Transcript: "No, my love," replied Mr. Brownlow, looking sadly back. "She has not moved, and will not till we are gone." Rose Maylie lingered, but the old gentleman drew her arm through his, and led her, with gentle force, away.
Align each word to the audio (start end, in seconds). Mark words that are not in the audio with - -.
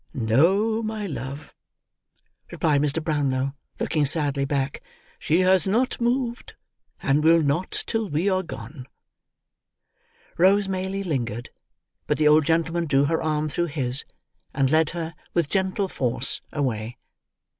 "No, 0.15 0.81
my 0.81 1.05
love," 1.05 1.53
replied 2.51 2.81
Mr. 2.81 3.03
Brownlow, 3.03 3.53
looking 3.79 4.03
sadly 4.03 4.45
back. 4.45 4.81
"She 5.19 5.41
has 5.41 5.67
not 5.67 6.01
moved, 6.01 6.55
and 7.03 7.23
will 7.23 7.43
not 7.43 7.83
till 7.85 8.09
we 8.09 8.27
are 8.27 8.41
gone." 8.41 8.87
Rose 10.39 10.67
Maylie 10.67 11.03
lingered, 11.03 11.51
but 12.07 12.17
the 12.17 12.27
old 12.27 12.45
gentleman 12.45 12.87
drew 12.87 13.05
her 13.05 13.21
arm 13.21 13.47
through 13.47 13.67
his, 13.77 14.03
and 14.55 14.71
led 14.71 14.89
her, 14.97 15.13
with 15.35 15.49
gentle 15.49 15.87
force, 15.87 16.41
away. 16.51 16.97